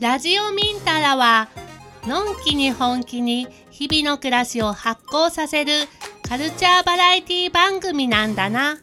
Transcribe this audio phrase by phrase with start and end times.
[0.00, 1.50] ラジオミンタラは
[2.06, 5.72] のんきに本気に日々の暮らしを発行させる
[6.26, 8.78] カルチャーバラエティ番組なんだな。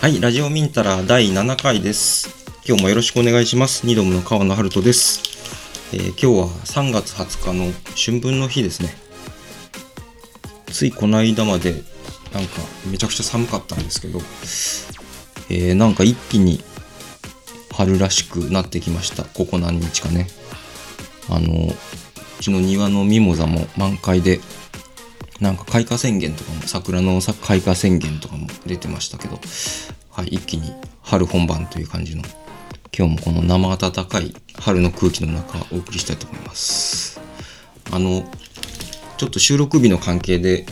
[0.00, 2.28] はい、ラジオミンタラ第7回です。
[2.66, 3.86] 今日もよろしくお願いします。
[3.86, 5.22] ニドムの川野春人です。
[5.92, 8.96] えー今日は3月20日の春分の日ですね。
[10.72, 11.84] ついこの間まで
[12.32, 14.20] なんかめちゃくちゃ寒かったんですけど、
[15.50, 16.62] えーなんか一気に
[17.72, 19.24] 春らしくなってきました。
[19.24, 20.28] ここ何日かね。
[21.28, 24.40] あの、うちの庭のミモザも満開で、
[25.40, 29.40] なんか開花宣言とかも、桜の開花宣言とかも出てましたけど、
[30.10, 32.22] はい、一気に春本番という感じの、
[32.96, 37.20] 今日もこの生暖かい春の空気の中お送りしたいと思います。
[37.90, 38.24] あの、
[39.16, 40.66] ちょっと収録日の関係で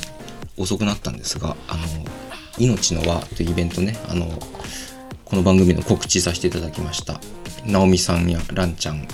[0.57, 1.83] 遅くなったんですが、あの、
[2.59, 4.27] 命の輪というイベントね、あの、
[5.25, 7.21] この番組の告知させていただきました。
[7.65, 9.07] 直美さんやランちゃん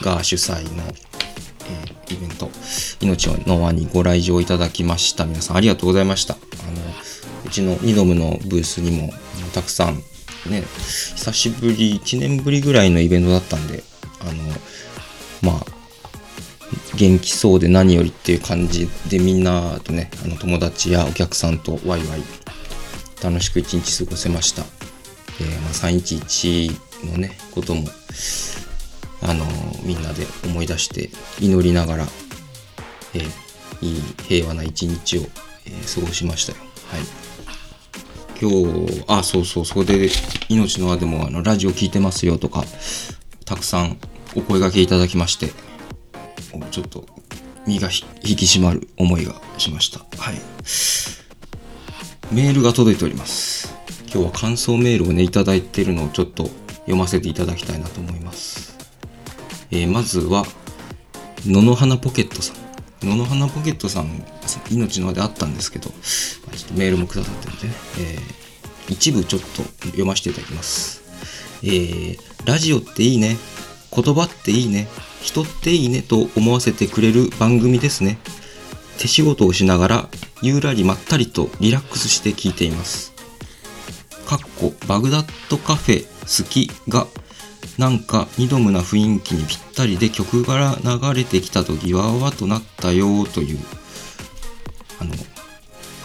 [0.00, 2.50] が主催の、えーイベント、
[3.00, 5.24] 命の輪にご来場いただきました。
[5.24, 6.34] 皆さんありがとうございました。
[6.34, 6.42] あの、
[7.44, 9.12] うちのニドムのブースにも
[9.52, 9.96] たくさん、
[10.48, 10.62] ね、
[11.16, 13.82] 久しぶり、1年ぶりぐらいのイベントだったんで、
[14.20, 15.66] あの、まあ、
[16.96, 22.22] 元気そうで何よりっていう感じでみんなとね、あの友達やお客さんとワイワイ
[23.22, 24.62] 楽しく一日過ごせました。
[25.40, 27.86] えーまあ、311のね、ことも、
[29.22, 29.44] あの
[29.84, 32.06] みんなで思い出して祈りながら、
[33.14, 33.46] えー
[33.82, 35.22] いい平和な一日を、
[35.66, 36.58] えー過ごしましたよ。
[36.88, 37.26] はい。
[38.40, 40.10] 今日、あ、そうそう、そこで、
[40.48, 42.64] 命の輪でも、あの、ラジオ聞いてますよとか、
[43.46, 43.98] たくさん
[44.34, 45.52] お声掛けいただきまして、
[46.70, 47.06] ちょっと、
[47.66, 50.00] 身が引き締まる思いがしました。
[50.18, 50.40] はい。
[52.32, 53.74] メールが届いております。
[54.12, 56.50] 今日は感想メールをね、いただいているのをちょっと
[56.80, 58.76] 読ませていただきたいなと思います。
[59.70, 60.46] えーまずは、
[61.44, 62.52] 野々花ポケットさ
[63.02, 63.06] ん。
[63.06, 64.24] 野々花ポケットさん、
[64.70, 68.46] 命の輪であったんですけど、ちょっとメールもくださってるんでね、えー
[68.88, 71.02] 一部ちょっと読ませていただきます。
[71.62, 73.36] えーラジオっていいね。
[73.92, 74.86] 言葉っていいね。
[75.26, 78.18] 人っていいねと思わせてくれる番組ですね。
[78.98, 80.08] 手仕事をしながら、
[80.40, 83.12] ゆらりまったりとリラックスして聞いています。
[84.24, 87.06] かっこバグダッドカフェ好きが
[87.78, 93.58] なんかニドムな雰囲気にぴったりで曲が流れてきた時わわとなったよという
[95.00, 95.12] あの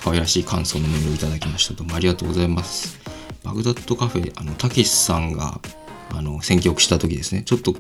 [0.03, 2.99] 可愛らしい感想のメールをいただきましたどうもありがとうございます
[3.43, 5.59] バグダッドカフェあのたけしさんが
[6.11, 7.75] あの選曲した時ですねちょっと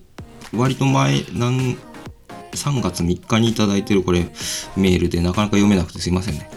[0.53, 1.77] 割と前なん
[2.51, 4.27] 3月3日にいただいてるこれ
[4.75, 6.49] メールでなかなか読めなくてすいませんね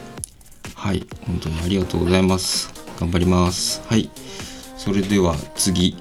[0.85, 2.71] はい、本当にありがとうございます。
[3.01, 3.81] 頑張ります。
[3.89, 4.11] はい。
[4.77, 5.97] それでは次、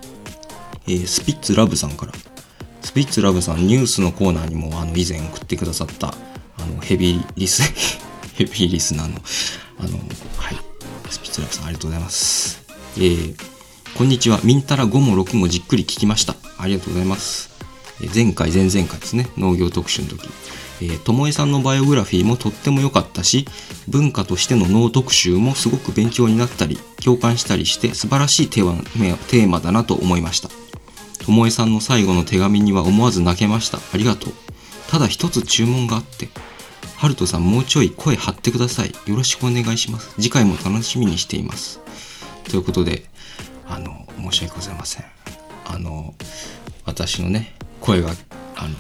[0.87, 2.11] えースピッツラブさんから。
[2.81, 7.63] スピッツラブさん、ニュースのコーナーにもあの以前送ってくださった、あの、ヘビーリス、
[8.35, 9.21] ヘビーリスナーの、
[9.79, 9.99] あの、
[10.35, 10.57] はい。
[11.09, 12.61] スピッツラブさん、ありがとうございます。
[12.97, 13.35] えー
[13.95, 14.41] こんにちは。
[14.43, 16.35] ミンタラ5も6もじっくり聞きました。
[16.57, 17.52] ありがとうございます。
[18.13, 19.27] 前回、前々回ですね。
[19.37, 20.29] 農業特集の時。
[20.81, 23.47] えー、ともえさんのバイオグラフィーもとっても良かったし、
[23.87, 28.83] 文化としての脳特集もすごく勉強になったり、共感したりして素晴らしいテーマ
[29.27, 30.49] テーマだなと思いました。
[31.23, 33.79] ともえさんの最後の手紙には思わず泣けました。
[33.93, 34.33] ありがとう。
[34.89, 36.29] ただ一つ注文があって、
[36.97, 38.93] ハルトさんもうちょい声張ってください。
[39.05, 40.13] よろしくお願いします。
[40.15, 41.79] 次回も楽しみにしています。
[42.49, 43.05] ということで、
[43.67, 45.05] あの、申し訳ございません。
[45.65, 46.13] あの、
[46.85, 48.11] 私のね、声が、
[48.55, 48.75] あの、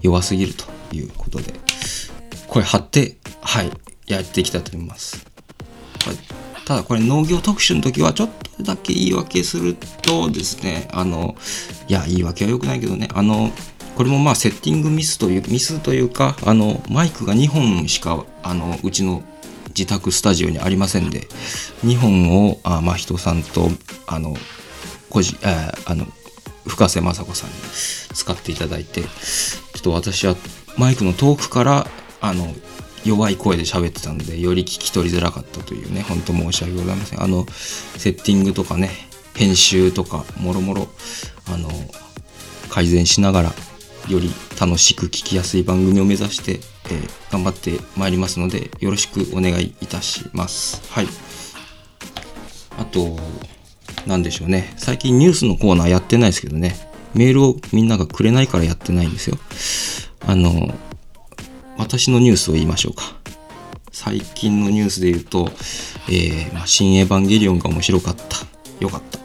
[0.00, 0.64] 弱すぎると
[0.96, 1.52] いうことで、
[2.48, 3.70] 声張って、はい、
[4.06, 5.26] やっていきたいと思います。
[6.64, 11.36] ただこれ農業特集の時はちょっとだけ言い訳するとですね、あの、
[11.88, 13.50] いや、言い訳は良くないけどね、あの、
[13.96, 19.22] これもまあセッティングミスという、ミスというか、あの、マイクが2本しか、あの、うちの
[19.68, 21.28] 自宅スタジオにありませんで、
[21.84, 23.68] 2本を、あ真人さんと、
[24.06, 24.34] あの、
[25.10, 26.06] 個人、ああの、
[26.66, 27.56] 深瀬雅子さんに
[28.14, 29.08] 使っていただいて、ちょ
[29.78, 30.36] っと私は
[30.76, 31.86] マイクの遠くから、
[32.20, 32.54] あの、
[33.04, 37.22] 弱い声で喋ってたので、より聞き取りづらかったというね、本当申し訳ございません。
[37.22, 38.90] あの、セッティングとかね、
[39.34, 40.88] 編集とか、もろもろ、
[41.52, 41.68] あの、
[42.70, 43.52] 改善しながら、
[44.08, 50.82] より楽しく聞きやすい番組を目指して、えー頑張ってまいりますので、よろしくお願いいたします。
[50.90, 51.08] はい。
[52.78, 53.18] あと、
[54.06, 54.72] なんでしょうね。
[54.76, 56.76] 最近ニュースのコーナーやってないですけどね。
[57.14, 59.38] メールをみんながくれないからやってないんですよ。
[60.26, 60.74] あの、
[61.76, 63.16] 私のニュースを言いましょうか。
[63.92, 65.50] 最近のニュースで言うと、
[66.08, 68.38] えーま、新エヴァンゲリオンが面白かった。
[68.80, 69.18] よかった。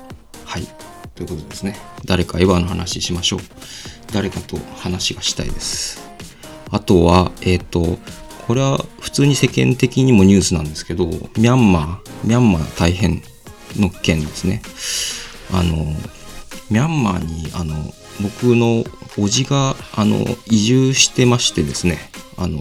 [0.46, 0.68] はい。
[1.16, 1.78] ということですね。
[2.06, 3.40] 誰かエヴァの話しましょう。
[4.14, 6.02] 誰かと話がしたいです。
[6.70, 7.98] あとは、えっ、と、
[8.48, 13.22] これは普通に世間的にもニュースなんですけど、ミャンマー、ミャンマー大変
[13.80, 14.62] の件ですね。
[15.52, 15.86] あの、
[16.70, 17.76] ミャンマーに、あの、
[18.22, 18.84] 僕の
[19.16, 22.60] 叔父が、あの、移住してましてですね、あの、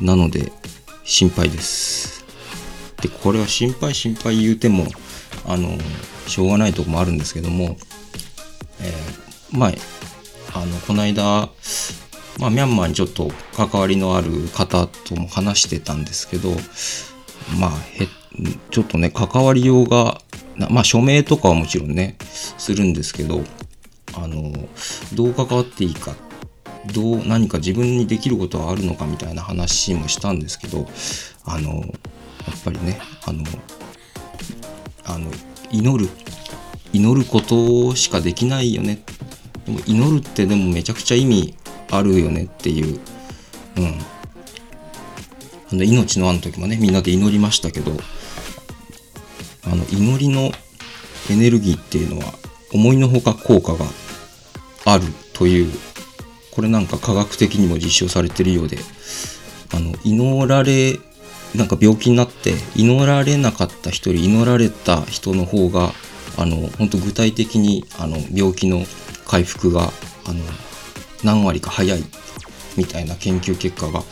[0.00, 0.52] なので、
[1.04, 2.24] 心配です。
[3.00, 4.86] で、これは心配心配言うても、
[5.46, 5.78] あの、
[6.26, 7.76] しょうがないとこもあるんですけども、
[8.80, 9.78] えー前、
[10.54, 11.48] あの、この間、
[12.38, 16.50] まあ、ミャンマーにちょっと関わりのある方とも話してたんですけど、
[17.58, 18.08] まあ、へ、
[18.70, 20.20] ちょっとね、関わりようが、
[20.70, 22.16] まあ、署名とかはもちろんね、
[22.58, 23.44] するんですけど、
[24.14, 24.52] あの、
[25.14, 26.14] どう関わっていいか、
[26.92, 30.88] どう、何か自分にできることはあるのかみたいな話もしたんですけど、
[31.44, 33.44] あの、やっぱりね、あの、
[35.04, 35.30] あの、
[35.70, 36.10] 祈る、
[36.92, 39.02] 祈ることしかできないよね。
[39.66, 41.54] でも祈るってでもめちゃくちゃ意味
[41.90, 43.00] あるよねっていう、
[43.76, 43.98] うん。
[45.72, 47.92] あの命のあの時もね、みんなで祈りましたけど、
[49.64, 50.52] あの祈りの
[51.30, 52.34] エネルギーっていうのは
[52.72, 53.84] 思いのほか効果が
[54.84, 55.72] あるという、
[56.52, 58.78] これなんか科学的にも実証されてるようで、
[59.74, 60.98] あの祈られ、
[61.54, 65.92] なんか病気になって祈られなかった人より祈られた人の方が、
[66.38, 68.84] あの、本当具体的にあの病気の
[69.26, 69.92] 回復が、
[70.26, 70.44] あの、
[71.24, 72.04] 何割か早い
[72.76, 74.02] みたいな研究結果が、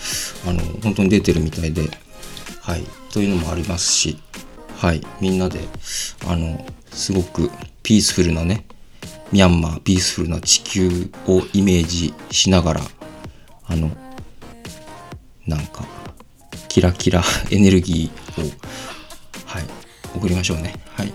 [0.47, 1.89] あの、本当に出てるみたいで、
[2.61, 4.19] はい、というのもありますし、
[4.77, 5.61] はい、みんなで、
[6.27, 7.51] あの、すごく
[7.83, 8.65] ピースフルなね、
[9.33, 12.81] ミャンマー、ピースフルな地球をイメージしながら、
[13.67, 13.91] あの、
[15.47, 15.85] なんか、
[16.69, 18.51] キラキラ エネルギーを、
[19.45, 19.65] はい、
[20.15, 20.75] 送りましょうね。
[20.95, 21.13] はい。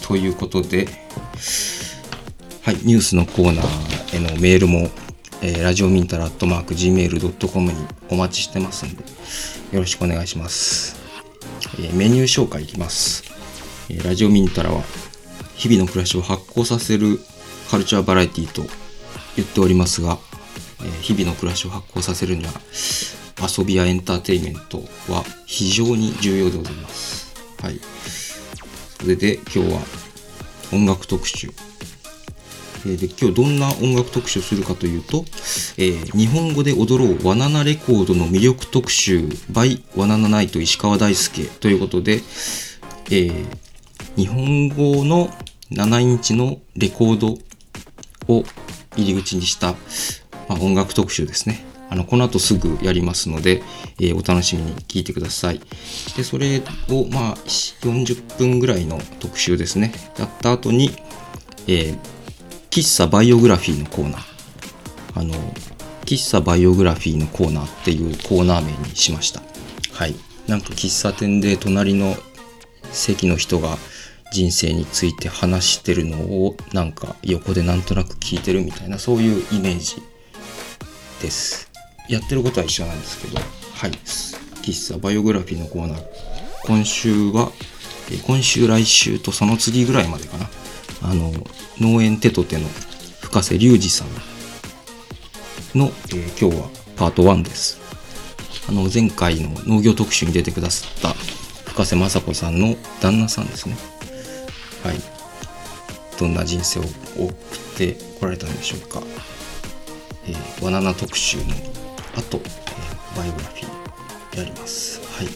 [0.00, 0.88] ということで、
[2.62, 4.90] はい、ニュースのコーナーへのメールも、
[5.42, 7.78] えーラジオミンタラットマーク Gmail.com に
[8.08, 9.02] お待ちしてますんで、
[9.72, 10.96] よろしくお願いします。
[11.78, 13.24] えーメニュー紹介いきます。
[13.90, 14.82] えーラジオミンタラは、
[15.56, 17.18] 日々の暮らしを発酵させる
[17.70, 18.62] カルチャーバラエティと
[19.36, 20.18] 言っておりますが、
[20.80, 22.52] えー日々の暮らしを発酵させるには、
[23.58, 24.78] 遊びやエンターテインメント
[25.08, 27.34] は非常に重要でございます。
[27.60, 27.80] はい。
[29.00, 29.80] それで今日は
[30.72, 31.52] 音楽特集。
[32.86, 35.24] えで今日どんな音楽特集をするかというと、
[35.78, 39.20] えー日本語で踊ろうワナナレコードの魅力特集
[39.50, 42.20] by ワナナナイト石川大輔ということで、
[43.10, 43.46] えー
[44.16, 45.30] 日本語の
[45.70, 47.38] 7インチのレコード
[48.28, 48.44] を
[48.96, 49.72] 入り口にした、
[50.48, 51.64] まあ、音楽特集ですね。
[51.88, 53.62] あの、この後すぐやりますので、
[53.98, 55.60] えーお楽しみに聞いてください。
[56.16, 59.92] で、それを、まあ、40分ぐらいの特集ですね。
[60.18, 60.90] やった後に、
[61.66, 62.11] えー
[62.72, 64.22] 喫茶バイオグラフィーのコーナー。
[65.14, 65.34] あの、
[66.06, 69.42] 喫茶バイオグラフィーのコーナーっていうコーナー名にしました。
[69.92, 70.14] はい。
[70.48, 72.16] なんか喫茶店で隣の
[72.90, 73.76] 席の人が
[74.32, 79.96] 人生について話してるのをなんか横でなんとなく聞いてるみたいなそういうイメージ
[81.20, 81.70] です。
[82.08, 83.90] やってることは一緒なんですけど、はい。
[84.62, 86.02] 喫茶バイオグラフィーのコーナー。
[86.64, 87.52] 今週は、
[88.26, 90.48] 今週来週とその次ぐらいまでかな。
[91.02, 91.32] あの、
[91.80, 92.68] 農園テトテの
[93.20, 97.80] 深瀬隆二さんの、えー今日はパート1です。
[98.68, 101.14] あの、前回の農業特集に出てくださった
[101.70, 103.76] 深瀬雅子さんの旦那さんですね。
[104.84, 104.96] はい。
[106.18, 107.32] どんな人生を送っ
[107.76, 109.02] てこられたんでしょうか。
[110.26, 111.44] えー、バナナ特集の
[112.16, 115.00] 後、えーバイオグラフィーやります。
[115.18, 115.28] はい。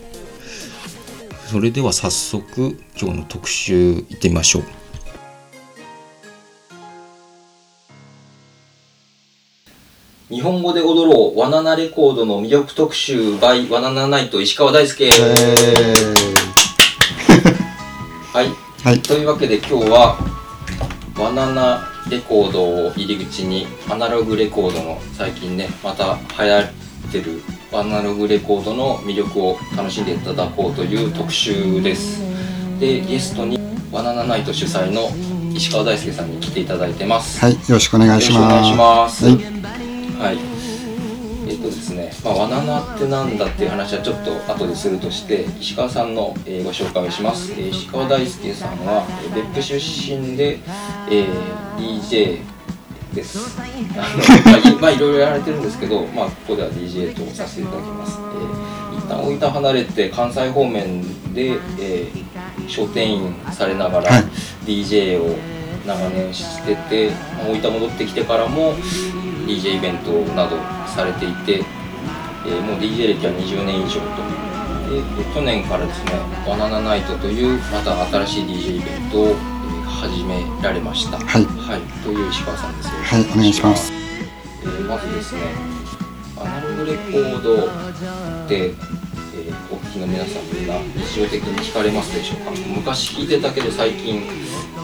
[1.50, 4.64] それでは早速今日の特集行ってみましょう。
[10.28, 15.09] 日本語で踊ろう、ワナナレコードの魅力特集 by ワナナナイト石川大輔。
[18.33, 18.49] はい。
[18.85, 19.00] はい。
[19.02, 20.18] というわけで今日は
[21.16, 26.73] バナナレコードを入り口にアナログレコードの最近ねまた流行っ
[27.12, 27.40] てる
[27.73, 32.21] アナログレコードの魅力を楽しんでいただこうという特集です
[32.80, 33.61] でゲストに
[33.92, 35.09] バナナナイト主催の
[35.54, 37.52] 石川大輔さんに来ていただいてますはい。
[37.52, 38.42] よろしくお願いします。
[38.42, 39.55] よろしくお願いしますはい。
[40.18, 40.38] はい。
[41.49, 47.52] えっとですね、まあ、ワナナってなんだっていう話はちょっと後でするとして、石川さんの、えーご紹介をします。
[47.52, 50.58] えー石川大輔さんは、えー別府出身で、
[51.11, 52.40] えー DJ、
[53.16, 53.38] です。
[53.58, 58.18] あのまあい まあいろいろやられてるんですけど、まあここでは DJ とさせていただきます。
[58.92, 64.25] えー、一旦大分離れて関西方面で、えー、商店員されながらはい
[64.66, 65.35] DJ を
[65.87, 67.11] 長年してて、
[67.49, 68.75] 大分戻ってきてからも
[69.46, 70.56] DJ イベントなど
[70.94, 71.62] されていて、
[72.46, 74.46] えーもう DJ 歴は20年以上と。
[74.90, 76.12] でで去年からですね、
[76.46, 79.56] バナナナイトというまた新しい DJ イベントを、えー
[79.96, 81.16] 始められました。
[81.18, 82.88] はいはい、という石川さんです。
[82.90, 83.92] はいお願いします。
[84.62, 85.40] えーまずですね、
[86.38, 87.68] アナログレコードっ
[88.48, 88.74] て、えー
[89.72, 90.74] お聞きの皆さんみんな
[91.06, 92.50] 日常的に聞かれますでしょうか？
[92.76, 94.22] 昔聞いてたけど最近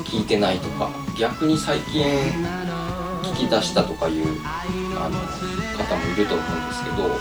[0.05, 2.62] 聞いてないとか逆に最近聞
[3.35, 4.25] き出したとかいう
[4.97, 5.19] あの
[5.79, 7.19] 方もいると思うんですけどこ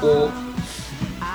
[0.00, 0.30] こ、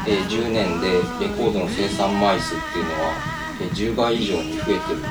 [0.08, 3.14] えー10年でレコードの生産枚数っていうのは、
[3.62, 5.02] えー10倍以上に増えてる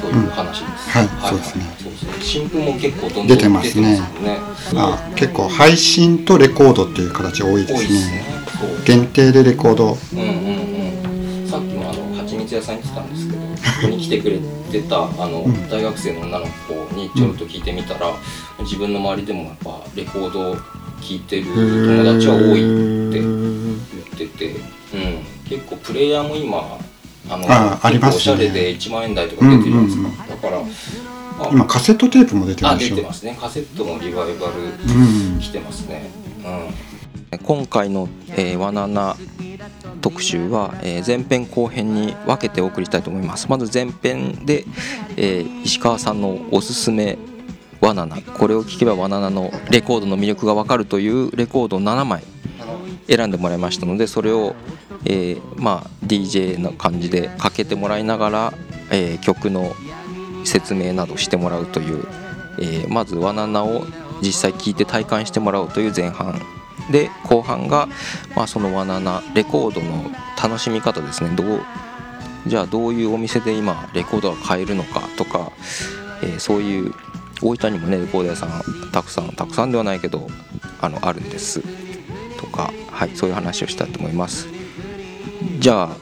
[0.00, 1.64] という話です、はいそうですね。
[1.78, 2.12] そうですね。
[2.20, 4.00] 新譜も結構どんどん出てますね。
[4.00, 4.38] ね。
[4.76, 8.16] あ結構配信とレコードっていう形多いです多いですね。
[8.18, 8.24] ね。
[8.84, 9.84] 限定でレコード。
[9.84, 10.26] うんうん
[11.42, 13.33] うん、さっきもあの蜂蜜屋さんに行ってたんですけど
[13.80, 14.38] ここに来てくれ
[14.70, 15.68] てたあの、ん。
[15.68, 18.12] 大学生の女の子にちょっと聞いてみたら、
[18.60, 20.60] 自分の周りでもやっぱレコードを聴
[21.16, 26.78] いてる友達は多いって言ってて、うん、結構プレイヤーも今
[27.28, 28.16] あのあありますね。
[28.16, 30.28] おしゃれで1万円台とか出てるんですか、うんうんうん。
[30.28, 32.96] だから、まあ今カセットテープも出てるあでしょ？
[32.96, 33.36] 出てますね。
[33.40, 35.40] カセットのリバイバルうん。
[35.40, 36.10] 来てますね、
[36.44, 36.93] うん、
[37.38, 39.16] 今回の、えー、ワナナ
[40.00, 43.48] 特集は、えー前編後編に分けてお送りしたいと思います。
[43.48, 44.64] まず前編で、
[45.16, 47.16] えー石川さんのおすすめ
[47.80, 48.20] ワナナ。
[48.20, 52.22] これを聞けばワナナのレコードの魅力が分かるというレコードを7枚
[53.08, 54.54] 選んでもらいましたのでそれを、
[55.04, 58.54] えーまあ、DJ の感じでかけてもらいながら、
[58.90, 59.74] えー曲の
[60.44, 62.06] 説明などしてもらうという、
[62.60, 63.84] えーまず「ワナナ」を
[64.20, 66.40] 実際聞いて体感してもらおうという前半
[66.90, 67.88] で後半が、
[68.36, 70.10] まあ、その「ワナナ」レコードの
[70.42, 71.30] 楽しみ方ですね。
[71.30, 71.60] どう
[72.46, 75.50] じゃあどういうお店で今レコードが買えるのかとか、
[76.22, 76.94] えーそういう
[77.42, 78.62] 大分にもねレコード屋さん
[78.92, 80.28] たくさんたくさんではないけど
[80.80, 81.62] あのあるんです
[82.38, 84.48] とか、はい、そういう話をしたいと思います。
[85.58, 85.96] じゃあ、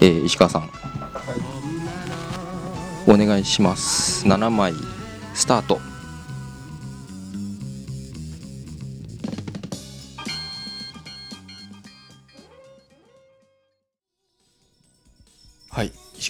[0.00, 0.70] えー石川さん。
[3.06, 4.26] お願いします。
[4.26, 4.72] 7枚
[5.34, 5.80] スタート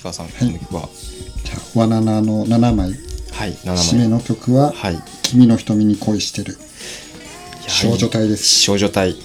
[0.03, 0.89] 川さん、この曲は
[1.45, 2.91] じゃあ、ワナナの7枚。
[3.33, 6.59] はい7枚締めの曲は、はい君の瞳に恋してる。
[7.69, 8.45] 少女隊です。
[8.45, 9.17] 少女隊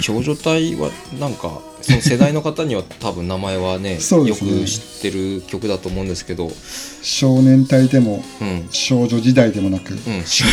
[0.00, 6.50] 少女隊はなんかその世代の方には多分名前はね そうでよく知ってる曲だと思うんですけど。
[7.04, 8.68] 少年隊でも、うん。
[8.70, 9.98] 少女時代でもなく、ん。
[10.24, 10.52] 少女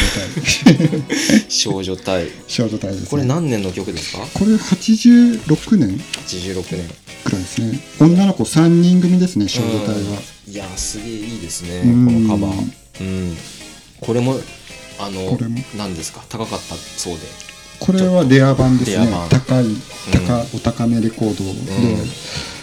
[0.66, 1.04] 隊。
[1.48, 2.28] 少女隊。
[2.48, 3.08] 少女隊です、ね。
[3.10, 4.26] これ何年の曲ですか？
[4.34, 6.90] これ86年86年。
[7.24, 7.80] くらいですね。
[8.00, 10.22] 女の子3人組ですね、少女隊は。
[10.48, 12.06] いやすげえいいですねうん。
[12.06, 12.68] このカバー。
[13.02, 13.38] うん。
[14.02, 14.40] これも
[14.98, 15.60] あのこれも。
[15.78, 16.24] 何ですか？
[16.30, 17.20] 高かったそうで
[17.80, 19.08] これはレア版ですね。
[19.30, 19.66] 高い、
[20.12, 22.06] 高、お高めレコードで、うん。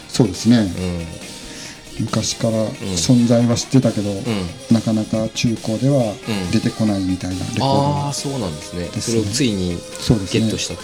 [0.09, 0.59] そうですね。
[0.59, 2.05] うん。
[2.05, 4.47] 昔から存在は知ってたけど、うん。
[4.71, 6.51] なかなか中古ではうん。
[6.51, 8.89] 出てこないみたいなレコードがああそうなんですね。
[9.01, 10.83] それをついにゲットしたと。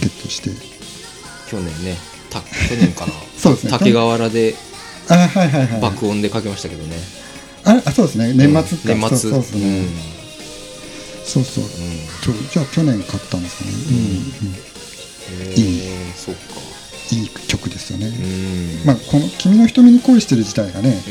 [0.00, 0.50] ゲットして。
[1.50, 1.96] 去年ね
[2.30, 3.12] た去年かな。
[3.38, 3.70] そうですね。
[3.70, 4.54] 竹河原で
[5.08, 6.96] あはいはいはい爆音でかけましたけどね。
[7.64, 8.32] ああそうですね。
[8.34, 9.00] 年末か、うん。
[9.00, 9.18] 年末。
[9.18, 10.13] そうそうですね、うん
[11.24, 11.64] そうそう。
[11.64, 11.70] うん。
[12.50, 15.42] じゃあ去年買ったんですかね、うん。
[15.42, 15.52] うん。
[15.52, 16.40] へいえそうか。
[17.12, 18.86] いい曲ですよね、うん。
[18.86, 21.02] まあこの「君の瞳に恋してる」自体がね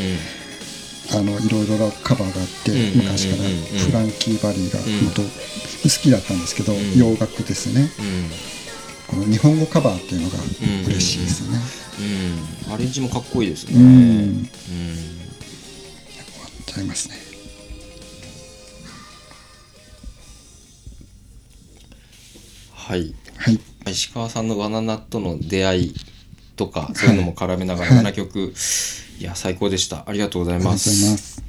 [1.11, 1.19] うん。
[1.19, 3.49] あのいろいろなカバーがあって、うん昔から。
[3.79, 6.97] フランキー・バリーがん元好きだったんですけど、ん。
[6.97, 7.91] 洋楽ですよね。
[7.99, 8.31] うん。
[9.07, 10.85] この日本語カバーっていうのがん。
[10.85, 11.59] 嬉しいですよね。
[12.67, 12.73] うん。
[12.73, 13.75] アレンジもかっこいいですね。
[13.75, 14.49] うん、うん。
[16.73, 17.15] ちゃいますね
[22.85, 23.15] はい。
[23.37, 23.59] はい。
[23.89, 25.95] 石川さんのバナナとの出会い
[26.57, 28.53] とかそういうのも絡めながら7曲。
[29.19, 30.03] いや最高でした。
[30.05, 31.41] ありがとうございありがとうございます。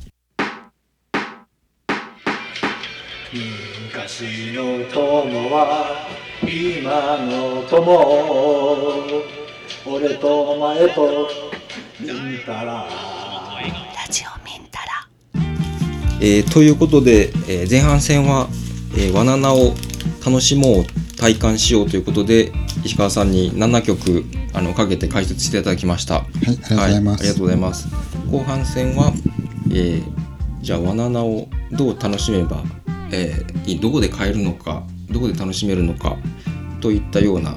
[3.93, 6.07] 昔の友は
[6.43, 9.25] 今の友。
[9.87, 11.29] 俺とお前と
[12.01, 12.89] 見たらラ。
[14.09, 15.09] ジオミンタラ。
[16.21, 18.49] えーということで、えー前半戦は、
[18.97, 19.75] えー、ワナナを
[20.25, 22.53] 楽しもう体感しようということで
[22.85, 26.17] 石川さんに7曲あのかけて解説していただきました。
[26.17, 27.89] はいありがとうございます、はありがとうございます。
[28.31, 29.13] 後半戦は、
[29.71, 30.05] えー
[30.61, 32.63] じゃあワナナをどう楽しめば、
[33.11, 33.33] え
[33.67, 36.17] えーどこで買えるのかどこで楽しめるのか
[36.83, 37.57] といったような、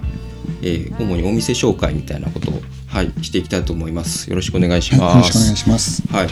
[0.61, 4.29] えー主にお店紹介みたいなことを、はい、していきたいと思います。
[4.29, 6.03] よろしくお願いします、しくお願いします。
[6.07, 6.29] はい、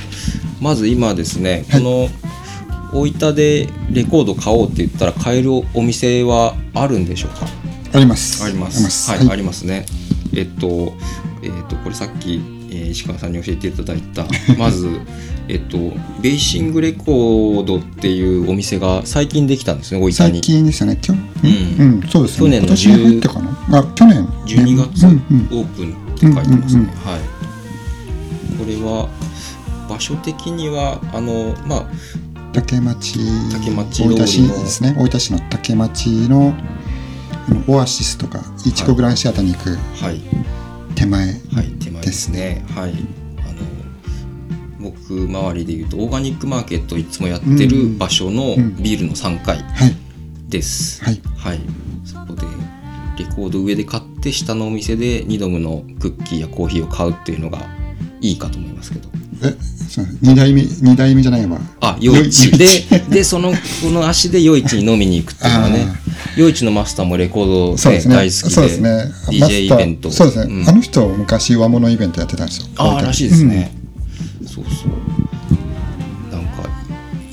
[0.62, 2.08] まず今ですね、この
[2.96, 7.46] 大分でレコード買おうって言ったら買えるお店はあるんでしょうか？
[7.94, 8.44] あります。
[8.44, 9.12] あります。
[9.12, 9.86] はい、ありますね。
[10.36, 10.94] えっと、
[11.44, 14.26] えっと、これさっき、えー石川さんに教えていただいた、
[14.58, 14.90] まず、
[15.48, 15.78] えっと、
[16.22, 20.42] ベーシングレコードっていうお店が最近できたんですね、大分最に。
[20.42, 20.98] 近ですよね。
[21.02, 21.18] きょう
[21.80, 22.40] うんん、そうですね。
[22.40, 23.80] 去年の今年に入ってかな。
[23.80, 24.26] あ、去年。
[24.46, 26.84] 12月オープンって書いてますね。
[27.04, 27.20] はい。
[28.58, 29.08] これは、
[29.90, 31.86] 場所的には、あの、まあ、
[32.56, 33.20] 竹町
[34.02, 36.54] 大分市ですね大分市の竹町の
[37.68, 40.22] オアシスとかいちこグランシアターに行くはい。
[40.96, 42.66] 手前、はい、手前ですね。
[42.74, 42.94] はい。
[43.40, 43.52] あ
[44.82, 49.96] の僕周りでいうとオーガニックマーケットいつもやってる場所のうんビールの3階はい
[50.48, 51.04] です。
[51.04, 51.60] はいはい。
[52.06, 52.44] そこで
[53.20, 57.60] レコード上で買って下のお店でニドムのクッキーやコーヒーを買うっていうのが
[58.22, 59.10] いいかと思いますけど。
[59.44, 59.56] え
[59.90, 61.60] そう二代目二代目じゃないわ。
[61.82, 63.56] あ、夜市夜で市、で、その、こ
[63.92, 65.88] の足で夜市に飲みに行くっていうのはね、
[66.36, 67.46] 夜市のマスターもレコー
[67.76, 68.16] ド、ねね。
[68.16, 69.12] 大好きで、そうですね。
[69.28, 70.12] DJ イベント。
[70.12, 70.70] そうですね、ん。
[70.70, 72.68] あの人昔和物イベントやってたんですよ。
[72.78, 73.72] ああらしいですね、
[74.46, 76.34] そうそう。
[76.34, 76.70] なんか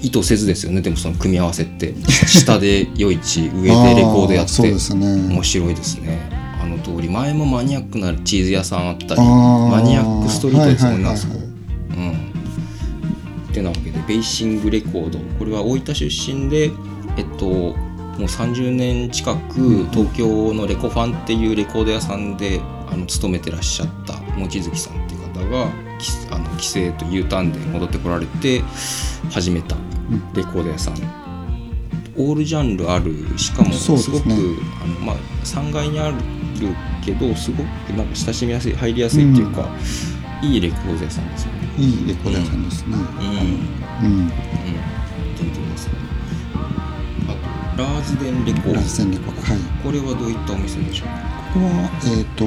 [0.02, 0.82] 意図せずですよね。
[0.82, 1.94] でもその組み合わせって。
[2.26, 4.52] 下で夜市上でレコードやって。
[4.52, 5.06] そうですね。
[5.06, 6.31] 面白いですね
[7.12, 12.10] 前もマニアックなチーズ屋さんあったりマニアックストリートですもんね、あそこうん。
[13.50, 15.18] ってなわけでベーシングレコード。
[15.38, 16.70] これは大分出身で
[17.16, 17.74] えっとも
[18.18, 28.62] う30年近く東京のレコファンっていうレコード屋さんであの勤めてらっしゃった望月さんっていう方がきあの帰省と U ターンで戻ってこられて
[29.30, 29.76] 始めた
[30.34, 30.94] レコード屋さん、
[32.16, 33.14] オールジャンルある。
[33.38, 34.34] しかもすごく、ね
[34.82, 36.16] あのまあ、3階にある
[37.04, 39.68] けどすごくなんか親しみやすい入りやすいっていうか、
[40.42, 41.58] いいレコード屋さんですよね。
[41.78, 44.32] いいレコード屋さんですねうんうん、うん、
[45.36, 45.94] 全然ですね。
[47.28, 48.74] あと、ラーズデンレコード。
[48.74, 51.14] ランセンレコードはいこれはどういったお店でしょうか？
[51.54, 52.46] ここは、えー、と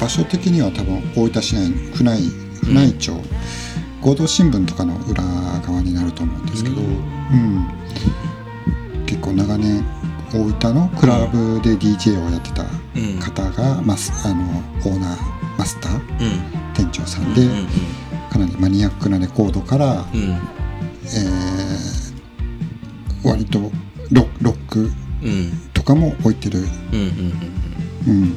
[0.00, 2.22] 場所的には多分大分市内の府内
[2.64, 3.12] 府内町、
[4.00, 5.22] 合同新聞とかの裏
[5.60, 6.88] 側になると思うんですけど、うう
[7.36, 7.66] ん
[9.06, 9.84] 結構長年
[10.32, 12.85] 大分のクラブで DJ をやってたうん。
[13.20, 14.42] 方が、マスあの
[14.84, 16.72] オーナーマスターうん。
[16.74, 17.66] 店長さんで、うんうん
[18.30, 20.20] かなりマニアックなレコードから、うん。
[20.20, 20.28] うん。
[20.30, 22.06] えー
[23.24, 23.58] 割と
[24.12, 24.90] ロロック
[25.22, 25.52] うん。
[25.72, 26.66] とかも置いてるうん。
[27.00, 27.32] うん。
[28.08, 28.36] うん、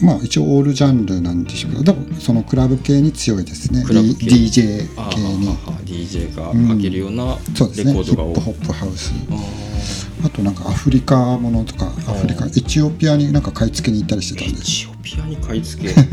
[0.00, 8.40] まあ一応オールジャンルなんでしょうけどでもそのクラブ系に強いですね DJ あ系にあ、DJ がかけるようなそうですレねヒップコードが多い。
[8.40, 15.92] ホップハウスああとなんかアフリカものとかアフリカエチオピアになんか買い付けに行ったりしてたんですチオピアに買い付け？
[15.94, 16.04] じゃ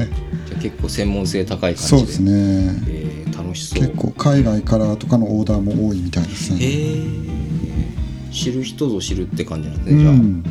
[0.57, 1.97] あ結構専門性高い感じで。
[1.99, 2.19] そうです。
[2.19, 2.31] ね
[2.87, 3.79] えー、楽しそう。
[3.79, 7.03] 結構海外からとかのオーダーも多いみたいですねへえ。
[8.31, 10.13] 知る人ぞ知るって感じなんですうね、じゃあ。
[10.13, 10.43] んうん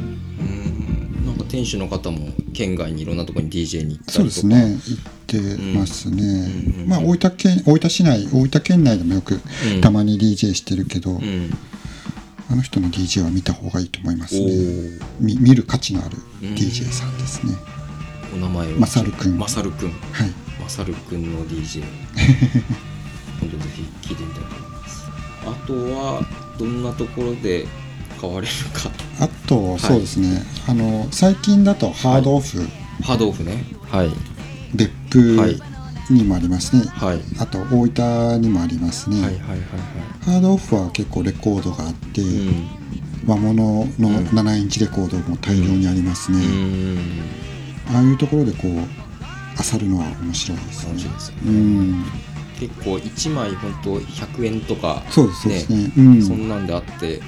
[1.27, 6.23] なんか店主の方も県外にいろんなところに DJ に行ったりとかそうですね行ってますね、
[6.83, 9.41] うんまあ大分県大分市内大分県内でもよく
[9.75, 11.51] うんたまに DJ してるけど、うん
[12.53, 15.01] あの人の DJ は見た方がいいと思いますおねー。
[15.21, 17.55] み見る価値のあるうん DJ さんですね。
[18.35, 18.79] お名前は？
[18.81, 20.31] マサルくんマサルくんはい。
[20.61, 21.83] マサルくんの DJ
[23.41, 23.65] 今度ぜ
[24.03, 25.03] ひ聞いてみたいと思います。
[25.47, 26.23] あとは
[26.59, 27.67] どんなところで
[28.21, 28.91] 買われるか。
[29.21, 30.43] あと、そうですね。
[30.69, 32.59] あの最近だとハードオフ、
[33.03, 33.65] ハードオフね。
[33.91, 34.11] はい。
[34.75, 35.55] 別はい。
[35.55, 35.63] 府
[36.15, 37.21] にもありますね、はい。
[37.39, 39.57] あと大分にもありますね、はいはいはいは
[40.25, 42.83] ハードオフは結構レコードがあって、いうん。
[43.27, 44.27] 和物のうん。
[44.27, 46.99] 7インチレコードも大量にありますね、うん。
[47.95, 50.95] ああいうところでこう漁るのは面白いですね。
[50.95, 51.11] ね。
[51.47, 52.05] うん。
[52.59, 55.93] 結構1枚本当100円とかそうですそうですね。
[55.97, 56.23] うん。
[56.23, 57.21] そんなんであって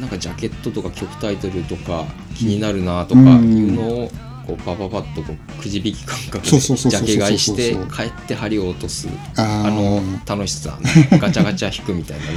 [0.00, 4.10] なんかジャケットとか曲タイトルとか気になるなとかいうのを
[4.46, 10.78] こうパパパッとこうくじ引き感覚でジャケ買いして帰って針を落とすあの楽しさ
[11.20, 12.32] ガチャガチャ引くみたいなね。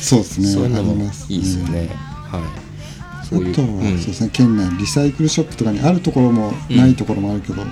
[0.00, 1.90] そうですねそういうのもありますいいですよね。
[2.30, 3.26] はい。
[3.26, 3.98] そういうあとは、うん。
[3.98, 6.76] そうですね県内リサイクルショップとかにあるところもうん。
[6.76, 7.68] ないところもあるけど、うん。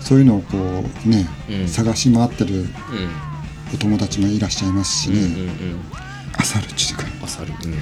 [0.00, 1.68] そういうのをこうね、うん。
[1.68, 2.68] 探し回ってるうん。
[3.74, 5.26] お友達もいらっしゃいますしうんうんうん。
[5.26, 5.52] ね、
[6.38, 7.78] あさるっちゅうかあさる、うん、ね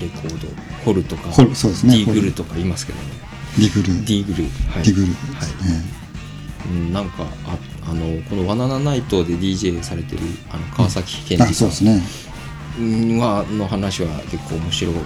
[0.00, 0.48] レコード
[0.84, 3.04] ホルとかホルそうですねディーグルとか言いますけどね
[3.58, 4.04] ディグル。
[4.04, 4.44] ディーグル。
[4.70, 4.84] はい。
[4.84, 5.96] ディグルではい。
[6.68, 7.56] うん、なんかあ
[7.88, 11.70] あのこの「ワナナナイト」で DJ されてるあの川崎健あ二さん。
[11.70, 12.00] そうです
[12.78, 13.20] ね。
[13.20, 14.98] はの話は結構面白く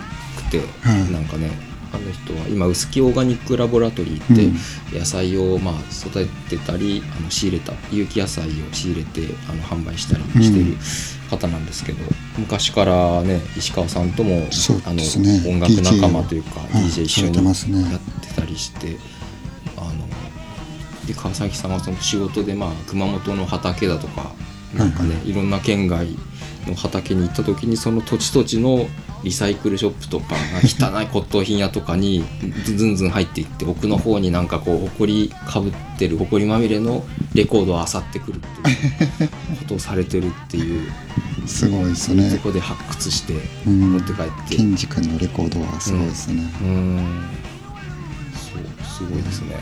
[0.50, 1.12] て、はい。
[1.12, 1.50] なんかね
[1.92, 4.98] あの人は今薄木オーガニックラボラトリーってうん。
[4.98, 10.76] 野菜をまあ育てたりあの仕入れた有機野菜を仕入れてあの販売したりしてる
[11.30, 11.98] 方なんですけど、
[12.38, 14.48] 昔からね石川さんとも、
[14.84, 15.02] あの
[15.48, 17.82] 音楽仲間というか DJ 一緒にされてますね。
[17.82, 18.00] やっ
[18.50, 18.96] りして、
[19.76, 20.06] あの
[21.06, 24.32] で川崎さんはその仕事でまあ熊本の畑だとか
[24.74, 26.06] なんかね、いろんな県外
[26.66, 28.86] の畑に行った時にその土地土地の
[29.24, 32.24] リサイクルショップとか汚い骨董品屋とかに
[32.64, 40.90] ずずんずん入っていって奥の方になんかこう埃かぶってる埃まみれのレコードを漁ってくるっていうことをされてるっていう
[41.46, 42.38] すごいですね。
[42.42, 43.34] こで発掘して
[43.66, 43.92] うん。
[43.92, 44.56] 持って帰って。
[44.56, 47.20] ケンジ君のレコードはすごいですね、うーん。
[47.32, 47.39] そう
[49.00, 49.56] すごいですね。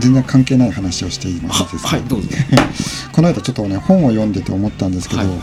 [0.00, 2.28] 全然関係ない話をしていいですはか、はいどうぞ。
[3.12, 5.38] この間ちょっとね本を読んでて思ったんですけど、はいはい。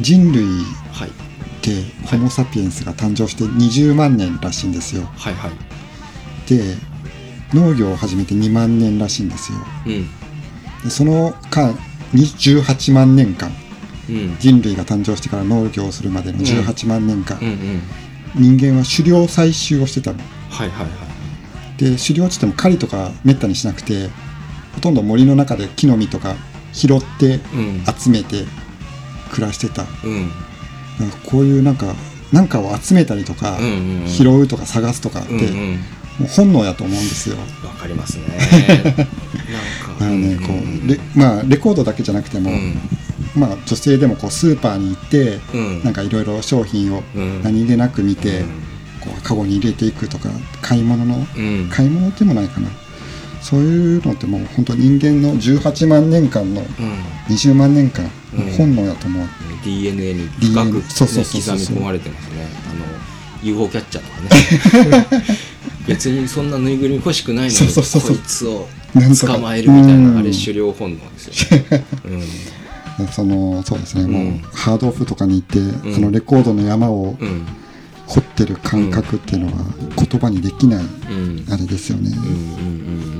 [0.00, 0.46] 人類っ
[0.92, 1.10] はい。
[1.60, 5.08] てホモ・サピエンスが誕生して20万年らしいんですよ。
[5.16, 5.50] はいはい。
[6.48, 6.76] で
[7.52, 9.58] 農業を始めて2万年らしいんですよ。
[9.86, 10.06] うん。
[10.84, 11.74] でその間
[12.12, 13.52] に18万年間
[14.08, 14.36] うん。
[14.40, 18.56] 人類が誕生してから農業をするまでの18万年間、うんうん。
[18.56, 20.18] 人間は狩猟採集をしてたの
[20.50, 20.88] はいはいはい。
[21.78, 24.08] で狩猟って言っても狩りとかめったにしなくて
[24.74, 26.34] ほとんど森の中で木の実とか
[26.72, 27.84] 拾ってうん。
[27.98, 28.44] 集めて
[29.30, 29.84] 暮らしてた。
[30.04, 30.30] うん。
[30.98, 31.94] なんかこういうなんか
[32.32, 34.08] なんかを集めたりとか、うんうんうん。
[34.08, 35.76] 拾うとか探すとかって、うんうん。
[36.18, 37.36] もう本能やと思うんですよ。
[37.64, 38.24] わかりますね。
[38.84, 39.02] なんか。
[39.02, 39.06] だか
[40.00, 42.78] らね、こんうレまあレコードだけじゃなくても、うん。
[43.34, 45.84] まあ女性でもこうスーパーに行って、うん。
[45.84, 47.42] なんかいろいろ商品をうん。
[47.42, 48.67] 何気なく見て、うん
[49.22, 50.28] カゴに入れていくとか
[50.62, 51.68] 買い物の、うん。
[51.70, 52.68] 買い物でもないかな。
[53.40, 56.66] そういうのってもう本当人間の18万年間のうん。
[57.34, 58.10] 20万年間
[58.56, 59.26] 本能やと思う、
[59.64, 61.56] DNA に深く、ね、そうそうそうそう。
[61.56, 62.46] 刻み込まれてますね。
[62.70, 62.84] あの
[63.42, 65.38] UFO キャッチャーとかね。
[65.86, 68.16] 別にそんなぬいぐるみ欲しくないのにそうそうそうそう。
[68.16, 70.14] こいつを捕まえるみたいうん。
[70.14, 71.58] なあれ狩猟本能ですよ。
[71.58, 71.82] ね、
[73.10, 74.28] そのそうですね、もうん。
[74.36, 75.94] うハードオフとかに行って、ん。
[75.94, 77.46] そのレコードの山をうんうん
[78.08, 79.52] 掘ってる感覚っていうのは
[79.96, 81.46] 言葉にできないうん。
[81.52, 82.28] あれですよね、うんう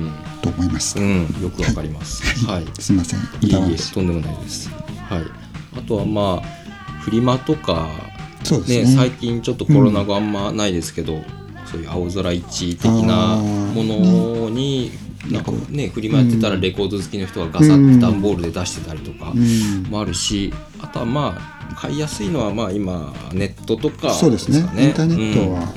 [0.07, 2.45] んと思います、うんうんうんよくわかります。
[2.45, 2.65] はい。
[2.79, 3.19] すいません。
[3.19, 4.69] いいえ歌話とんでもないです。
[4.69, 5.23] はい。
[5.77, 6.59] あとはまあ
[7.01, 7.89] フリマとか
[8.43, 8.83] そうですね。
[8.83, 11.21] ね、最近ちょっとコロナ後あんまないですけど、
[11.65, 14.91] そういう青空市的なものに、
[15.29, 19.83] なんかね、フリマやってたらレコード好きの人がガサッと段ボールで出してたりとかうん。
[19.83, 24.61] もあるし、あとはまあ、買いやすいのはまあ今、ネットとかそうですね。
[24.61, 25.73] かインターネットは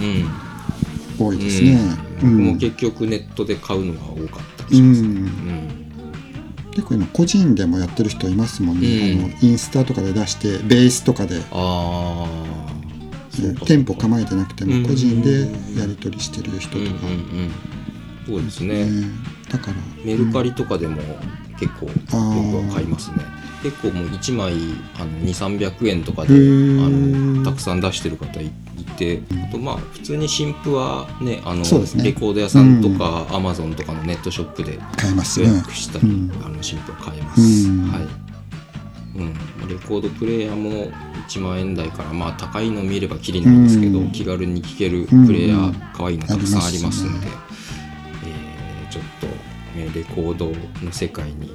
[1.16, 1.78] 多いですね、
[2.22, 2.30] うん。
[2.32, 5.08] 僕も結局ネットで買うのが多かったりうしますね。
[5.08, 5.12] ん。
[5.12, 6.70] うん。
[6.72, 9.24] 結構今個人でもやってる人いますもんね、うん。
[9.26, 11.40] あのインスタとかで出してベースとかで。
[11.52, 15.42] ああ、店舗構えてなくてうんも個人で
[15.78, 17.50] やり取りしてる人とか、うん、
[18.26, 18.86] そうですね。
[18.86, 19.06] ね。
[19.48, 21.00] だからメルカリとかでも
[21.60, 23.18] 結構僕は買いますね
[23.62, 24.54] 結構もう1枚
[24.96, 28.50] あの2300円とかであのたくさん出してる方いい
[28.96, 32.04] てあとまあ普通に新譜はねあのね。
[32.04, 35.54] レコード屋さんとかアマゾンとかのネットショップで予買えますね。
[35.54, 36.32] 約したり、うん。
[36.44, 37.88] あの新譜を買えます、うん。
[37.88, 38.08] はい。
[39.14, 40.90] うん、レコードプレーヤーも
[41.28, 44.10] 1万円台からまあ高いの見ればきりないんですけど、うん。
[44.10, 45.26] 気軽に聴けるうん。
[45.26, 47.32] プレーヤー可愛いのたくさんありますんで、ね。
[48.24, 50.52] えーちょっと、ね、レコード
[50.84, 51.50] の世界に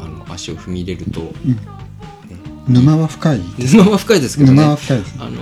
[0.00, 1.32] あの足を踏み入れると、
[2.68, 3.40] 沼は深い？
[3.58, 4.56] 沼は深いですけどね。
[4.58, 5.40] 沼は深いですあの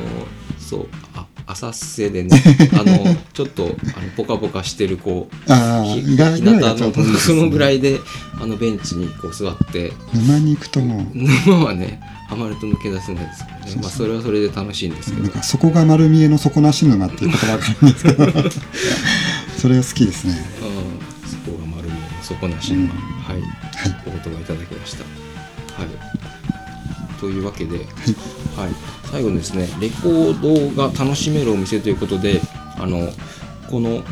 [0.59, 2.31] そうあ浅瀬でね
[2.79, 3.75] あのちょっとあの
[4.17, 8.01] ポカポカしてるこう日向のそのぐらねいで
[8.39, 11.17] あのベンチにこう座って沼に行くともう。
[11.17, 13.75] 沼はねハマると抜け出せないですからね。
[13.81, 15.43] まあ、それはそれで楽しいんですけど。
[15.43, 17.07] そこが丸見えの底なし沼。
[17.07, 18.51] っていう言葉があるんですけど
[19.57, 22.89] それ好きですねうんそこが丸見えの底なしの、うん。
[22.89, 23.68] はい、はい
[24.07, 25.05] お言葉いただきました。
[25.81, 27.87] はい、というわけで、はい。
[29.11, 32.41] 最後にですねレコードが楽しめるお店ということで
[32.77, 33.09] あの
[33.71, 34.03] この、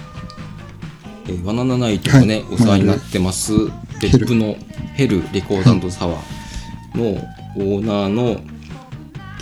[1.26, 2.44] えーバナナナイトがね、はい。
[2.54, 3.52] お世話になってます
[4.00, 4.56] 別府の
[4.94, 7.20] ヘルレコードサワーの
[7.56, 8.40] オーナーの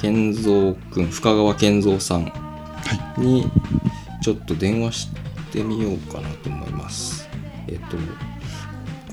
[0.00, 2.32] 健三君深川健三さん
[3.18, 3.46] に
[4.22, 5.08] ちょっと電話し
[5.52, 7.28] てみようかなと思います。
[7.68, 7.96] えっと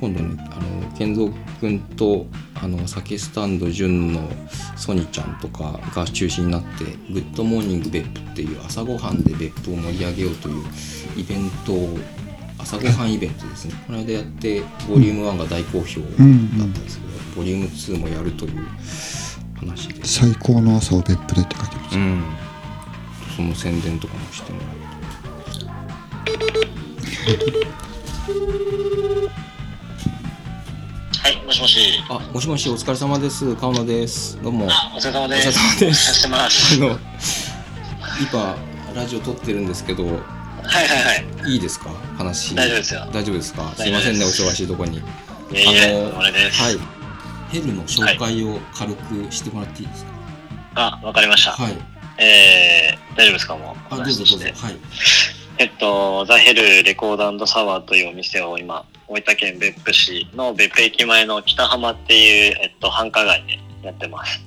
[0.01, 4.27] 今度ねあの健三君とあの酒スタンド純の
[4.75, 10.63] ソニちゃんとかが中心になって「グッドモーニング別府」っていう朝ごはんで別府を盛り上げようという
[11.15, 11.99] イベントを
[12.57, 13.75] 朝ごはんイベントですね。
[13.85, 18.65] この間やってボリューム1が大好評だったんですけど、ボリューム2もやるという
[19.55, 20.03] 話で。
[20.03, 22.23] 最高の朝を別府でって書いてます、うん。
[23.35, 24.65] その宣伝とかもしてもら
[31.23, 32.03] はい、もしもし。
[32.09, 33.55] あもしもしお疲れ様です。
[33.55, 34.41] 川野です。
[34.41, 34.67] どうも。
[34.67, 35.49] あ、お疲れ様です。
[35.49, 36.27] お疲れ様です。
[36.27, 36.75] ます。
[36.75, 36.97] あの
[38.19, 38.57] 今
[38.95, 40.17] ラジオ撮ってるんですけどはいはい
[41.43, 41.51] はい。
[41.51, 41.91] いいですか？
[42.17, 42.55] 話。
[42.55, 43.07] 大丈夫ですよ。
[43.13, 43.71] 大丈夫ですか？
[43.75, 43.87] す。
[43.87, 44.97] いませんねお忙しいとこに。
[44.97, 45.01] い
[45.53, 46.59] えいえ、あの俺です。
[46.59, 46.77] はい。
[47.51, 50.11] ヘルの紹介を軽くしてもらっていいですか？
[50.73, 51.51] あ、わかりました。
[51.51, 51.77] はい。
[52.17, 53.55] えー、大丈夫ですか？
[53.55, 53.93] もう。
[53.93, 54.45] あどうぞどうぞ。
[54.55, 54.75] はい。
[55.59, 64.41] えっと、ザ・ヘルレコードサワーというお店を今、大分県別府市の別府駅前の北浜っていう、えっと、繁華街でやってます。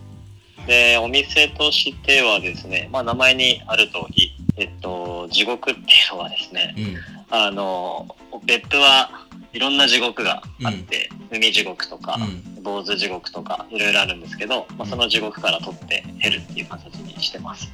[0.67, 6.97] で、お店としてはですね、まあ名前にある通り、えっと、地獄っていうのはですね、うん。
[7.29, 9.11] あの、別府は
[9.53, 12.63] いろんな地獄があって、海地獄とか、うん。
[12.63, 17.71] 坊主地獄とかいろいろあるんですけど、まあ、その地獄から取ってヘルっていう形にしてます。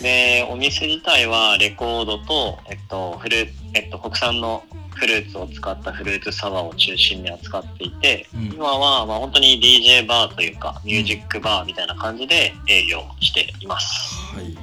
[0.00, 4.62] で、お店自体はレコードと、えっと、フル、えっと、国産の
[5.00, 8.44] フルーツを使ったフルーツサワーを中心に扱っていて、うん。
[8.52, 14.14] 今はまあ本当に DJ バーというか、ミュージックバーみたいな感じで営業しています。
[14.34, 14.56] はい、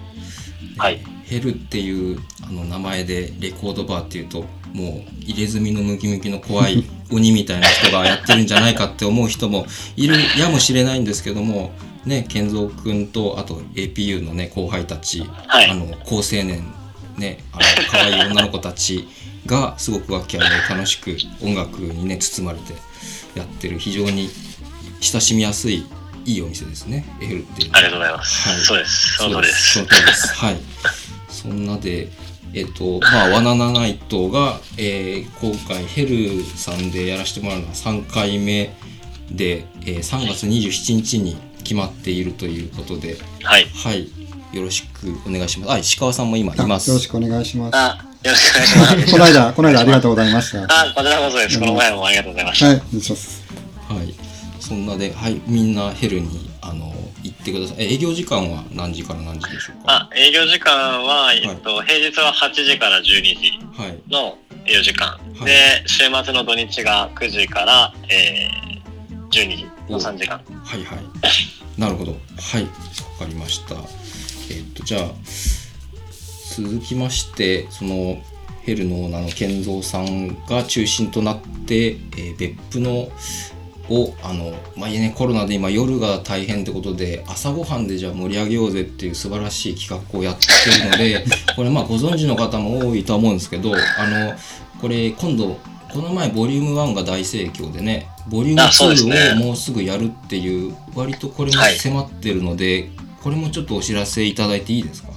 [0.78, 1.18] はい。
[1.26, 9.66] ヘルっていうあの名前でレコードバーっていうともう入れ墨のムキムキの怖い鬼みたいな人がやってるんじゃないかって思う人も
[9.98, 11.72] いるやもしれないんですけども
[12.06, 16.64] ね健三君とあと APU のね後輩たち、はいあの高青年
[17.18, 19.08] ねあの可愛い女の子たち
[19.48, 22.74] がすごく楽器屋で楽しく音楽にね包まれて
[23.36, 24.30] やってる非常に
[25.02, 25.86] 親しみやすい
[26.26, 28.50] いいお店ですねヘルっていうのはありがとうございます。
[28.50, 29.18] はいそうです。
[29.18, 29.74] その通りです。
[29.74, 30.36] その通りです。
[30.36, 30.58] はい。
[31.30, 32.10] そんなで、
[32.54, 38.76] えっ、と、まあ、ワナナナイトが、えー今回ヘルさんでやらせてもらうのは3回目
[39.32, 43.66] で、えー3月27日に決まっているということで、はい。
[43.66, 44.10] はい。
[44.54, 45.72] よろしくお願いします。
[45.72, 46.90] あ、石川さんも今いあます。
[46.90, 49.12] よろしくお願いしますあ、よろしくお願いします。
[49.12, 51.60] この間この間ありがとうございましたはあ、こちらこそです。
[51.60, 52.72] この前もありがとうございました。
[52.72, 53.44] いお願いします
[53.90, 54.14] はい。
[54.60, 55.42] そんなで、はい。
[55.48, 57.78] みんなヘルに、あの、行ってください。
[57.80, 59.94] え営業時間は何時から何時でしょうか？
[59.94, 63.98] あ、営業時間は、えっと、平日は8時から12時はい。
[64.10, 65.08] の営業時間。
[65.08, 70.38] はいで、週末の土日が9時から、えー、12時の3時間。
[70.64, 71.80] はいはい。
[71.80, 72.14] なるほど。
[72.14, 72.18] は
[72.60, 72.64] い。
[72.64, 72.70] わ
[73.20, 73.76] かりました。
[74.50, 75.04] えっと、じゃあ、
[76.64, 78.18] 続きまして、その、
[78.64, 83.10] ヘルのオーナーの健三さんが中心となって、えー別府の、
[83.90, 90.46] を、あの、まあ、ね、コロナで今夜が大変ってことで、朝ごはんでじゃあ盛り上げようぜっていう素晴らしい企画をやって
[90.84, 94.34] るので、 これまあご存知の方も多いとは思うんですけど、あの、
[94.82, 95.58] これ今度、
[95.94, 99.16] この前ボリューム1が大盛況でね、ボリュームあそうですね。
[99.38, 101.76] 2をもうすぐやるっていう、割とこれもはい。
[101.78, 102.90] 迫ってるので、
[103.24, 105.12] これもちょっとお知らせいただいていいですか？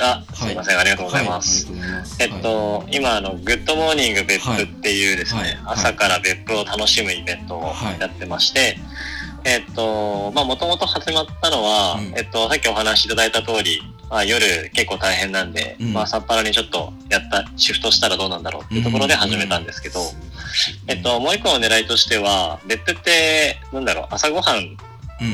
[0.00, 1.70] あ、すいません、ありがとうございます。
[1.70, 2.16] はい、ます。
[2.20, 5.50] えっと、今、あの、グッドモーニング別府っていうですね、はい。
[5.50, 5.58] はい。
[5.66, 8.00] 朝から別府を楽しむイベントをはい。
[8.00, 8.78] やってまして、
[9.44, 12.14] えっと、まあ、もともと始まったのは、うん。
[12.16, 15.92] えっと、さっきお話しいただいた通り、まあ、夜結構大変なんで、うん。
[15.92, 20.06] まあ、朝っぱらにちょっとやった、シフトしたらどうなんだろうっていうところで始めたんですけど、うん。
[20.88, 24.76] えっと、もう一個の狙いとしては、別府って、なんだろう、朝ごはん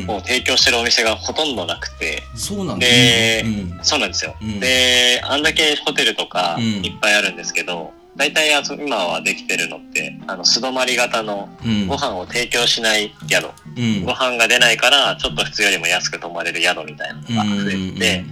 [0.06, 3.44] を提供してるお店がほとんどなくて、そうなんで。
[3.46, 3.78] うん。
[3.82, 4.34] そうなんですよ。
[4.40, 4.60] うん。
[4.60, 6.64] で、あんだけホテルとかうん。
[6.84, 11.86] いっぱいあるんですけど、大体今はできてるのって、あの、素泊まり型のうん。
[11.86, 14.04] ご飯を提供しない宿、うん。
[14.04, 18.24] ご飯が出ないから、ちょっと普通よりも安く泊まれる宿みたいなのが増えて、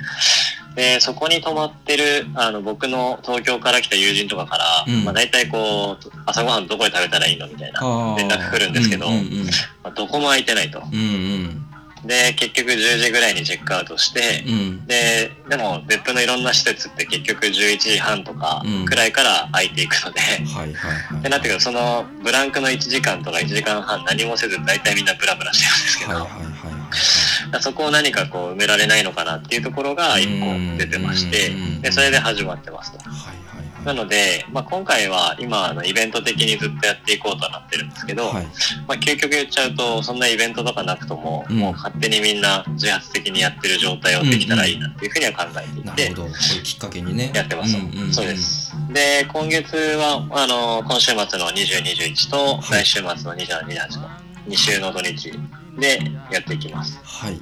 [0.76, 5.04] で、そこに泊まってる、あの、僕の東京から来た友人とかから、うん。
[5.04, 7.80] まあ大体こう、朝ごはんどこで食べたらいいのみたいな、
[8.18, 9.46] 連絡来るんですけどうんうん
[9.82, 10.80] まあどこも空いてないと。
[10.80, 11.35] うんうん
[12.06, 14.52] で、結局10時ぐらいにチェックアウトして、うん。
[14.52, 18.84] うんで、でも別府のいろんな施設って結局11時半とかうん。
[18.84, 20.20] くらいから空いていくので。
[21.18, 25.98] ってなってくるとそのブランクの1時間とか1時間半何もせず大体みんなブラブラしてるんです
[27.52, 32.98] けど、そこを何かこう埋められないのかなっていうところが1個出てましてうん、で、それで始まってますと。
[32.98, 33.45] はいはい
[33.86, 38.46] なので、まあ、今回は今あのイベント的にずっとやっていこうとなってるんですけど、はい。
[38.88, 46.22] まあ、究極言っちゃうとそんなイベントとかなくとも、うんもう勝手にみんな自発的にやってる状態をできたらいいなっていうふうには考えていて、なるほど。
[46.24, 47.30] これきっかけにね。
[47.32, 48.36] やってます、んんんそうで。
[48.36, 48.74] す。
[48.92, 54.08] で、今月は、あの、今週末の20、21と、はい来週末の27、28の
[54.48, 55.32] 2週の土日
[55.78, 55.98] で
[56.30, 57.00] やっていきます。
[57.04, 57.40] はい。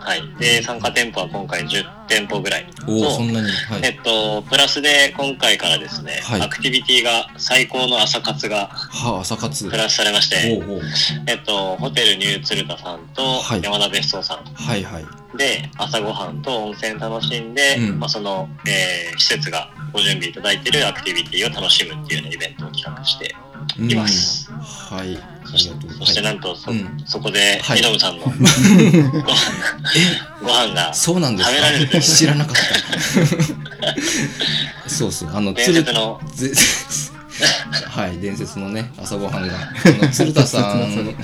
[0.00, 0.22] はい。
[0.38, 3.46] で、参加店舗は今回10店舗ぐらいおお、とそんなに。
[3.48, 3.80] はい。
[3.84, 9.68] えっと、プラスで今回からですね、はいアクティビティが最高の朝活がはあ、朝活。
[9.70, 10.80] プラスされましおて、うおう
[11.26, 15.04] えっと、ホテルニュー鶴田さんとはい山田別荘さんはいはい。
[15.36, 23.34] で朝ごはんと温泉楽しんで、うんまあ、その、えー施設がご準備いただいているアクティビティを楽しむっていうようなイベントを企画して
[23.78, 24.50] います。
[24.50, 24.58] うん
[24.98, 25.39] はい。
[25.54, 27.02] あそしりがとうそしてはないんとそ,、うん。
[27.06, 27.80] そこで、はい。
[27.80, 28.30] イノムさんのご
[30.46, 31.50] ご飯が そうなんです。
[31.50, 32.60] 食べられる知らなかった。
[34.88, 35.30] そうそう。
[35.34, 36.20] あの、伝鶴説の。
[36.34, 36.52] ぜ
[37.88, 41.16] はい、伝説のね、朝ごはんが、あの鶴田さん、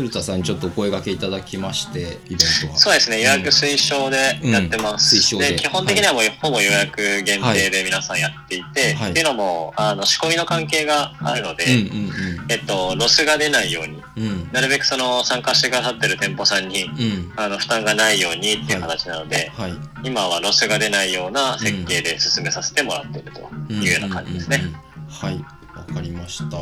[0.00, 2.78] 鶴田さんにちょっとお声掛けいただきまして、イベントは。
[2.78, 5.16] そうですね、予約推奨でやってます。
[5.16, 14.22] うん推奨でで基本的にはもう、ほぼ予約限定で皆さんやっていて、はいっていうのもあの仕込みの関係があるので、うんうんえっと、ロスが出ないように、うん。
[14.22, 14.52] うん。
[14.52, 17.32] なるべくその参加してくださってる店舗さんに、うん。
[17.36, 19.74] あの負担がないようにっていう形なので、はい。
[20.04, 23.40] 今はロスが出ないような設計で進めさせてもらっていると
[23.72, 24.56] いうような感じですね。
[24.56, 25.44] うんうんうんうんはい、
[25.76, 26.56] わかりました。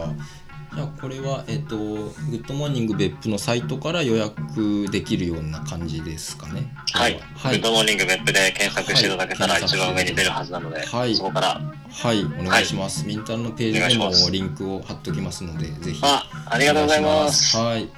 [0.78, 6.72] じゃあこれは、えっと、グッドモーニング別府のサイトから予約できるような感じですかね。
[6.92, 11.60] はい、はいグッドモーニング別府で検索していただけたらはい一番上に出るはずなので、はいそこから、
[11.90, 13.04] はい、お願いします。
[13.04, 16.00] ミンタンのページにもリンクを貼っときますので、ぜひ。
[16.04, 17.88] あ、ありがとうございますはい。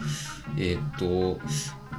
[0.57, 1.39] えっと、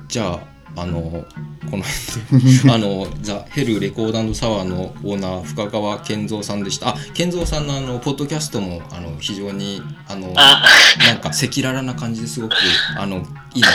[0.08, 0.40] じゃあ、
[0.76, 1.26] あの、
[1.70, 6.90] この辺で、 あの、ザ・ヘルレコードサワーのオーナー、深川健三さんでした。
[6.90, 10.64] あ、健三さんのあの、ポッドキャストも、あの、非常に、あの、あ、
[11.00, 12.56] なんか赤裸々な感じですごく、
[12.98, 13.18] あの、
[13.54, 13.68] いいの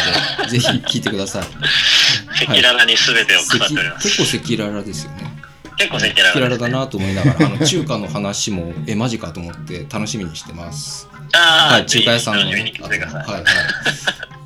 [0.45, 1.43] で、 ぜひ聞いてください。
[2.43, 4.09] 赤裸々に全てを赤語っております。
[4.09, 5.37] 結構赤裸々ですよね。
[5.79, 6.69] 結構赤赤裸裸々です、ね。
[6.69, 11.09] 々だなと思いながら、あの、中華の話も、え、マジかと思って楽しみにしてます。
[11.33, 12.73] あーはい、中華屋さんのね。
[12.81, 13.45] はいはい。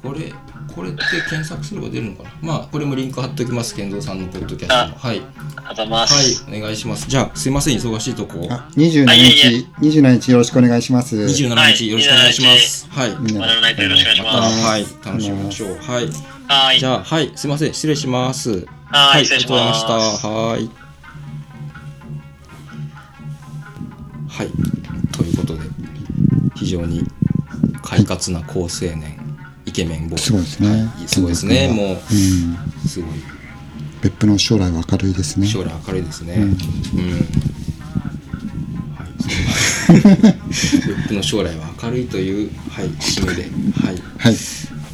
[0.03, 0.33] これ、
[0.75, 2.31] これって検索すれば出るのかな？
[2.43, 4.95] まあ、これもリンク貼っておきます、健三さんのポッドキャストの。
[4.95, 5.21] はい。
[5.21, 7.09] はい、お願いします。
[7.09, 8.47] じゃあ、すいません、忙しいとこ。
[8.51, 9.67] あ27あいえい日、
[10.01, 11.17] 27日よろしくお願いします。
[11.17, 12.89] 27日よろしくお願いします。
[12.91, 13.17] はい。
[13.21, 14.67] みんなよろしくお願いします。
[14.67, 15.79] はい、楽しみましょう。
[15.81, 16.09] はい。
[16.49, 16.79] はい。
[16.81, 18.67] じゃあ、はい、すいません、失礼します。
[18.93, 20.29] はい失礼しますありがとうございました。
[20.29, 20.71] はい。
[24.29, 24.51] はい。
[25.13, 25.61] ということで、
[26.57, 27.05] 非常に
[27.83, 29.20] 快活な好青年、イ
[29.83, 30.23] ケメンボーイ。
[30.23, 31.69] すごいですねはいすごいですね。
[31.69, 31.93] もうん。
[31.93, 33.11] う、すごい。
[34.03, 35.47] 別府の将来は明るいですね。
[35.47, 36.35] 将来明るいですね。
[36.35, 36.51] うんうん。
[38.95, 39.09] はい。
[39.93, 43.97] 別府の将来は明るいという、はい、締めで、はい。
[44.19, 44.37] はい。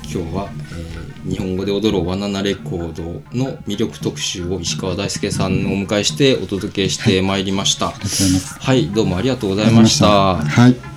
[0.03, 3.03] 今日は、えー日本語で踊ろうバナナレコード
[3.37, 7.88] の魅力特集を石川大輔さんをお迎えしてお届けしてまいりました。
[7.88, 8.61] ありがとうござい。
[8.61, 10.37] はい、どうもありがとうございました。
[10.37, 10.96] はい。